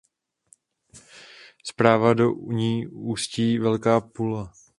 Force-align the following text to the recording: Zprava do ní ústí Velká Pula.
Zprava 1.63 2.13
do 2.15 2.29
ní 2.35 2.87
ústí 2.87 3.59
Velká 3.59 4.01
Pula. 4.01 4.53